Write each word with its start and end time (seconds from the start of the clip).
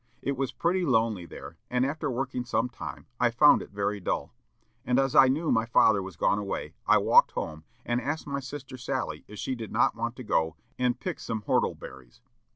It 0.23 0.35
was 0.35 0.51
pretty 0.51 0.83
lonely 0.83 1.27
there, 1.27 1.57
and, 1.69 1.85
after 1.85 2.09
working 2.09 2.43
some 2.43 2.69
time, 2.69 3.05
I 3.19 3.29
found 3.29 3.61
it 3.61 3.69
very 3.69 3.99
dull; 3.99 4.33
and 4.83 4.97
as 4.97 5.13
I 5.15 5.27
knew 5.27 5.51
my 5.51 5.67
father 5.67 6.01
was 6.01 6.15
gone 6.15 6.39
away, 6.39 6.73
I 6.87 6.97
walked 6.97 7.33
home, 7.33 7.65
and 7.85 8.01
asked 8.01 8.25
my 8.25 8.39
sister 8.39 8.77
Sally 8.77 9.23
if 9.27 9.37
she 9.37 9.53
did 9.53 9.71
not 9.71 9.95
want 9.95 10.15
to 10.15 10.23
go 10.23 10.55
and 10.79 10.99
pick 10.99 11.19
some 11.19 11.41
whortle 11.41 11.75
berries. 11.75 12.19